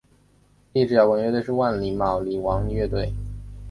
[0.73, 3.13] 第一支摇滚乐队是万李马王乐队。